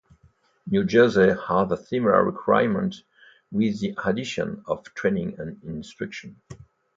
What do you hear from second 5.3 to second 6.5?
and instruction.